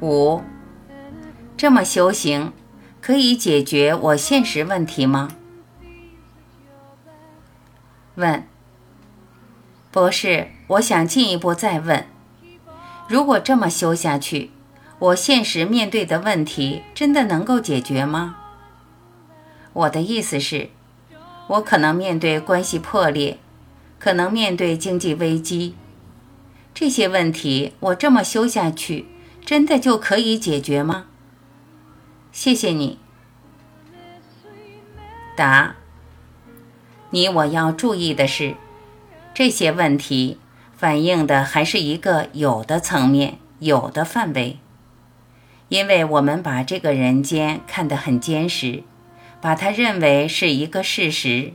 [0.00, 0.42] 五，
[1.56, 2.52] 这么修行
[3.00, 5.28] 可以解决我现实问题吗？
[8.14, 8.44] 问，
[9.90, 12.06] 博士，我想进一步再问：
[13.08, 14.50] 如果这么修下去，
[14.98, 18.36] 我现实面对的问题真的能够解决吗？
[19.72, 20.70] 我的意思是，
[21.48, 23.38] 我可能面对关系破裂，
[23.98, 25.74] 可能面对经济危机，
[26.74, 29.06] 这些问题我这么修下去。
[29.44, 31.06] 真的就可以解决吗？
[32.30, 32.98] 谢谢你。
[35.34, 35.74] 答：
[37.08, 38.54] 你我要注意的是，
[39.34, 40.38] 这些问题
[40.76, 44.58] 反映的还是一个有的层面、有的范围，
[45.68, 48.84] 因为我们把这个人间看得很坚实，
[49.40, 51.54] 把它认为是一个事实，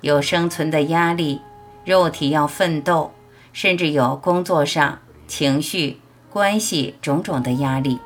[0.00, 1.42] 有生存的压力，
[1.84, 3.12] 肉体要奋斗，
[3.52, 6.00] 甚至有工作上、情绪。
[6.32, 7.98] 关系种种的压力，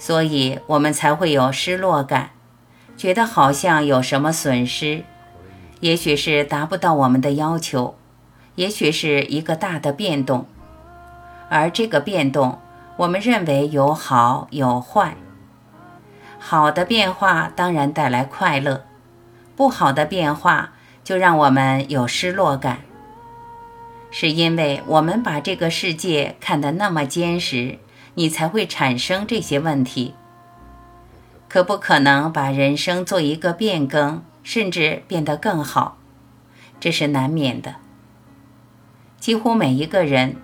[0.00, 2.30] 所以我们才会有失落感，
[2.96, 5.04] 觉得好像有什么损失，
[5.78, 7.94] 也许是达不到我们的要求，
[8.56, 10.46] 也许是一个大的变动，
[11.48, 12.58] 而这个变动，
[12.96, 15.14] 我们认为有好有坏。
[16.40, 18.86] 好的变化当然带来快乐，
[19.54, 20.72] 不好的变化
[21.04, 22.80] 就让我们有失落感。
[24.10, 27.78] 是因为我们把这个世界看得那么坚实，
[28.14, 30.14] 你才会产生这些问题。
[31.48, 35.96] 可不可能把人生做一个变更，甚至变得更好？
[36.80, 37.76] 这是难免的。
[39.18, 40.36] 几乎每一个人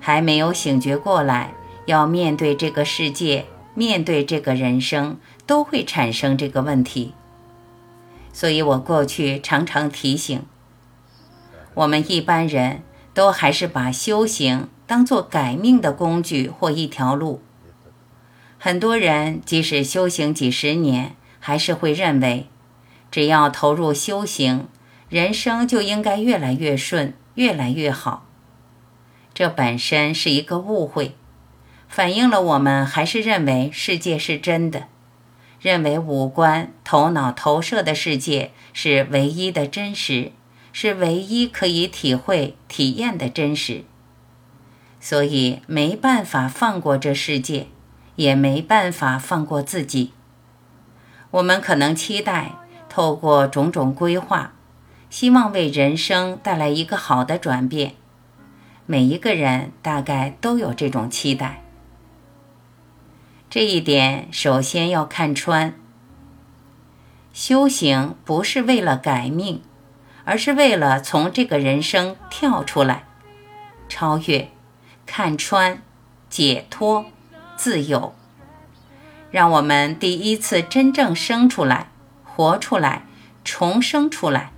[0.00, 1.54] 还没有醒觉过来，
[1.86, 7.14] 要面对这个世界，面对这个人生，都会产生这个问题。
[8.32, 10.44] 所以我过去常常提醒
[11.74, 12.82] 我们一般人。
[13.18, 17.42] 都还是把修行当做改命的工具或一条路。
[18.58, 22.46] 很多人即使修行几十年，还是会认为，
[23.10, 24.68] 只要投入修行，
[25.08, 28.24] 人生就应该越来越顺，越来越好。
[29.34, 31.16] 这本身是一个误会，
[31.88, 34.84] 反映了我们还是认为世界是真的，
[35.60, 40.30] 认为五官、头脑投射的世界是唯一的真实。
[40.72, 43.84] 是唯一可以体会、体验的真实，
[45.00, 47.66] 所以没办法放过这世界，
[48.16, 50.12] 也没办法放过自己。
[51.30, 52.52] 我们可能期待
[52.88, 54.52] 透过种种规划，
[55.10, 57.94] 希望为人生带来一个好的转变。
[58.86, 61.62] 每一个人大概都有这种期待。
[63.50, 65.74] 这一点首先要看穿，
[67.32, 69.62] 修行不是为了改命。
[70.28, 73.04] 而是为了从这个人生跳出来，
[73.88, 74.50] 超越、
[75.06, 75.80] 看穿、
[76.28, 77.06] 解脱、
[77.56, 78.14] 自由，
[79.30, 81.88] 让我们第一次真正生出来、
[82.22, 83.06] 活出来、
[83.42, 84.52] 重生出来。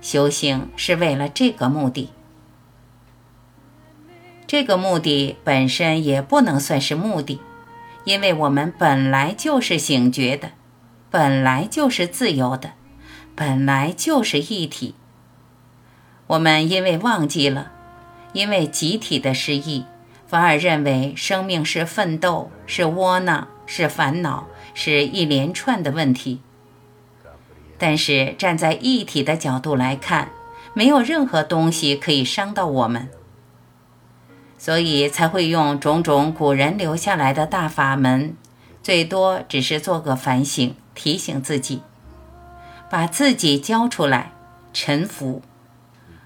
[0.00, 2.10] 修行是为了这个目的。
[4.46, 7.42] 这个目的本身也不能算是目的，
[8.04, 10.52] 因为我们本来就是醒觉的，
[11.10, 12.72] 本来就是自由的。
[13.34, 14.94] 本来就是一体，
[16.26, 17.72] 我们因为忘记了，
[18.34, 19.86] 因为集体的失忆，
[20.26, 26.42] 反而认为生命是奋斗，是窝囊，是烦恼，是一连串的问题。
[27.78, 30.30] 但是站在一体的角度来看，
[30.74, 33.08] 没有任何东西可以伤到我们，
[34.58, 38.36] 所以才会用种种古人留下来的大法门，
[38.82, 41.80] 最多只是做个反省，提醒自己。
[42.92, 44.32] 把自己交出来，
[44.74, 45.40] 臣服，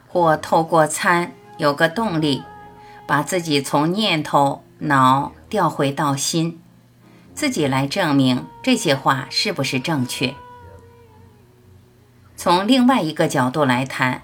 [0.09, 2.43] 或透过参有个动力，
[3.06, 6.60] 把自己从念头脑调回到心，
[7.37, 10.34] 自己来证明这些话是不是正确。
[12.34, 14.22] 从另外一个角度来谈，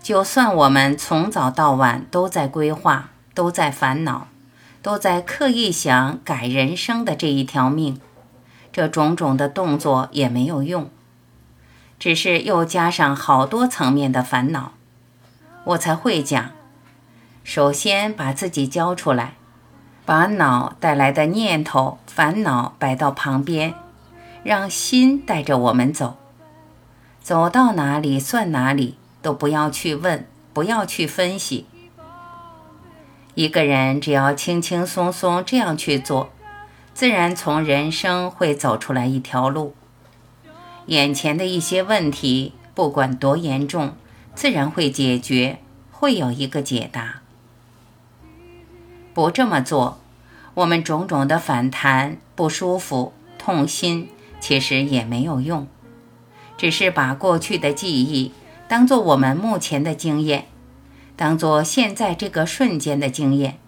[0.00, 4.28] 就算我们从早到晚都在规划，都在烦恼，
[4.80, 8.00] 都在刻意想改人生的这一条命，
[8.70, 10.88] 这种种的动作也没有用。
[12.02, 14.72] 只是又加上好多层面的烦恼，
[15.62, 16.50] 我才会讲。
[17.44, 19.34] 首先把自己交出来，
[20.04, 23.74] 把脑带来的念头、烦恼摆到旁边，
[24.42, 26.16] 让心带着我们走。
[27.20, 31.68] 走到哪里算哪里，都不要去问，不要去分析。
[33.34, 36.32] 一个人只要轻轻松松这样去做，
[36.92, 39.76] 自然从人生会走出来一条路。
[40.86, 43.94] 眼前的一些问题，不管多严重，
[44.34, 45.58] 自然会解决，
[45.90, 47.20] 会有一个解答。
[49.14, 50.00] 不这么做，
[50.54, 54.08] 我们种种的反弹、不舒服、痛心，
[54.40, 55.66] 其实也没有用，
[56.56, 58.32] 只是把过去的记忆
[58.66, 60.46] 当做我们目前的经验，
[61.14, 63.58] 当做现在这个瞬间的经验，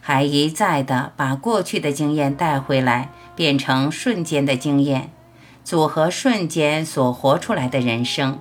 [0.00, 5.10] 还一再的把过去的经验带回来，变成瞬间的经验，
[5.66, 8.38] 组合瞬间所活出来的人生，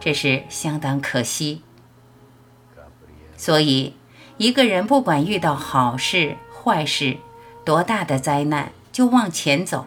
[0.00, 1.62] 这是相当可惜。
[3.36, 3.94] 所以。
[4.38, 7.18] 一个人不管遇到好事坏事，
[7.64, 9.86] 多大的灾难，就往前走。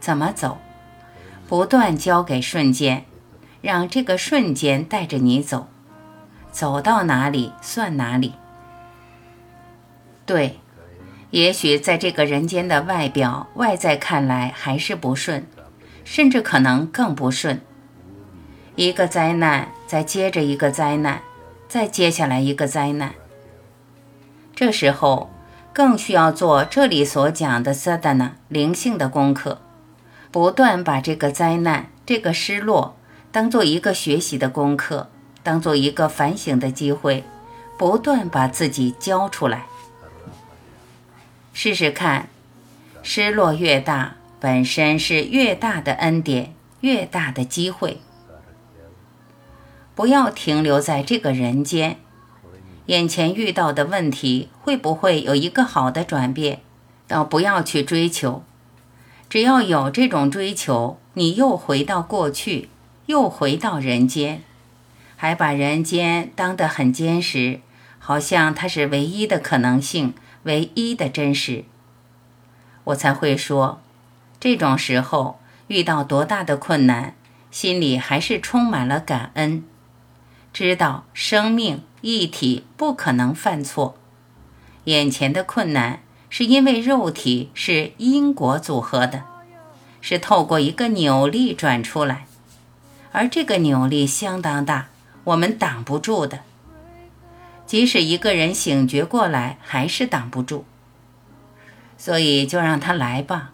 [0.00, 0.58] 怎么走？
[1.48, 3.06] 不断交给瞬间，
[3.62, 5.68] 让这个瞬间带着你走，
[6.50, 8.34] 走到哪里算哪里。
[10.26, 10.58] 对，
[11.32, 15.46] 也许在这个人间的外表外在看来还是不顺，
[16.04, 17.60] 甚至可能更不顺。
[18.76, 21.20] 一个灾难，再接着一个灾难。
[21.68, 23.14] 再接下来一个灾难，
[24.54, 25.30] 这时候
[25.72, 29.62] 更需要做这里所讲的 sadana 灵性的功课，
[30.30, 32.94] 不断把这个灾难、这个失落
[33.30, 35.08] 当做一个学习的功课，
[35.42, 37.24] 当做一个反省的机会，
[37.78, 39.64] 不断把自己交出来。
[41.52, 42.28] 试试看，
[43.02, 48.00] 失落越大，本身是越大的恩典，越大的机会。
[49.94, 51.98] 不要停留在这个人间，
[52.86, 56.60] 眼前遇到的问题会不会有一个好的转变？
[57.06, 58.42] 倒不要去追求，
[59.28, 62.70] 只要有这种追求，你又回到过去，
[63.04, 64.42] 又回到人间，
[65.16, 67.60] 还把人间当得很坚实，
[67.98, 71.64] 好像它是唯一的可能性，唯一的真实。
[72.84, 73.80] 我才会说，
[74.40, 77.14] 这种时候遇到多大的困难，
[77.50, 79.64] 心里还是充满了感恩。
[80.52, 83.96] 知道生命一体不可能犯错，
[84.84, 89.22] 眼前的困难是因为肉体是因果组合的，
[90.00, 92.26] 是透过一个扭力转出来，
[93.12, 94.88] 而这个扭力相当大，
[95.24, 96.40] 我们挡不住的。
[97.72, 100.66] 即使一个人醒觉过来，还是挡不住。
[101.96, 103.50] 所以就让他来吧，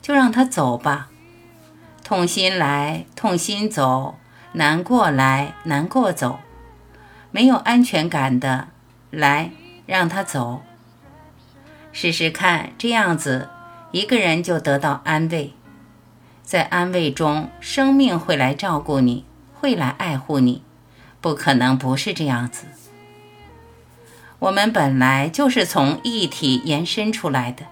[0.00, 1.08] 就让他走吧，
[2.04, 4.18] 痛心来，痛心走。
[4.52, 6.38] 难过来，难过走，
[7.32, 8.68] 没有安全感的，
[9.10, 9.50] 来
[9.84, 10.62] 让他走。
[11.90, 13.48] 试试看，这样子
[13.90, 15.54] 一个人就得到安慰，
[16.44, 20.62] 在安慰中，生命会来照顾你，会来爱护你，
[21.20, 22.66] 不可能不是这样子。
[24.46, 27.66] 我们本来就是从一体延伸出来的，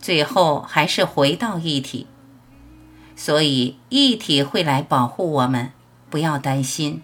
[0.00, 2.06] 最后还是回到一体，
[3.14, 5.72] 所以一体会来保护我们。
[6.08, 7.02] 不要担心，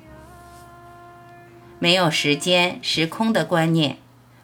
[1.79, 3.96] 没有时间、时空的观念，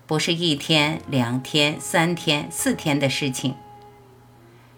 [0.06, 3.54] 不是一天、两天、三天、四天的事情。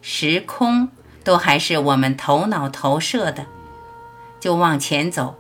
[0.01, 0.89] 时空
[1.23, 3.47] 都还是我们头脑投射的，
[4.41, 5.37] 就往前走，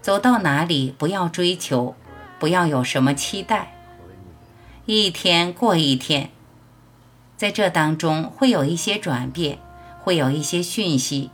[0.00, 1.96] 走到哪里不要追求，
[2.38, 3.74] 不要有什么期待，
[4.84, 6.30] 一天过一天，
[7.36, 9.58] 在这当中会有一些转变，
[10.02, 11.30] 会有一些讯息。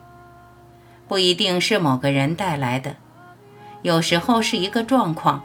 [1.09, 2.97] 不一定是某个人带来的，
[3.83, 5.43] 有时候是一个状况，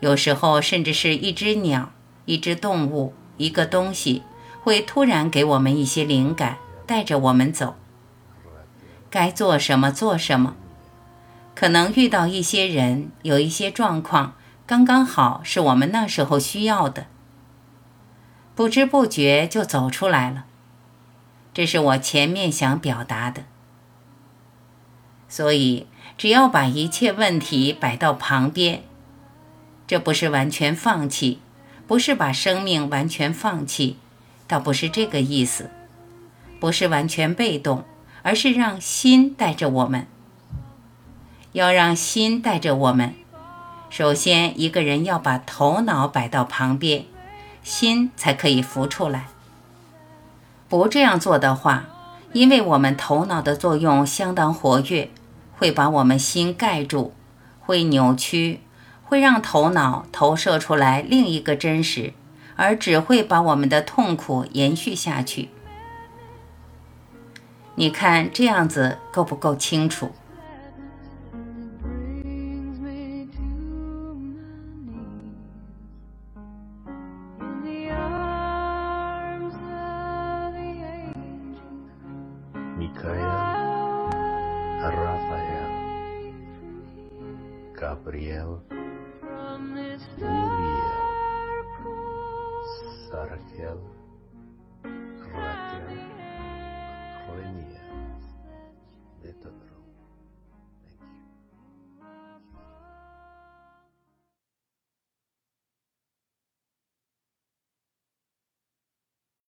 [0.00, 1.90] 有时候甚至是一只鸟、
[2.26, 4.22] 一只动物、一个东西，
[4.62, 7.76] 会突然给我们一些灵感，带着我们走。
[9.08, 10.54] 该做什么做什么，
[11.54, 14.34] 可能遇到一些人，有一些状况，
[14.70, 17.08] 刚刚好是我们那时候需要的，
[18.54, 20.44] 不知不觉就走出来了。
[21.52, 23.42] 这是我前面想表达的。
[25.28, 28.84] 所以，只要把一切问题摆到旁边，
[29.88, 31.40] 这不是完全放弃，
[31.88, 33.98] 不是把生命完全放弃，
[34.46, 35.68] 倒不是这个意思，
[36.60, 37.82] 不是完全被动，
[38.22, 40.06] 而是让心带着我们。
[41.50, 43.16] 要让心带着我们，
[43.90, 47.04] 首先一个人要把头脑摆到旁边，
[47.62, 49.26] 心才可以浮出来。
[50.68, 51.84] 不这样做的话，
[52.32, 55.10] 因为我们头脑的作用相当活跃。
[55.60, 57.12] 会把我们心盖住，
[57.60, 58.60] 会扭曲，
[59.04, 62.14] 会让头脑投射出来另一个真实，
[62.56, 65.50] 而只会把我们的痛苦延续下去。
[67.74, 70.12] 你看这样子够不够清楚？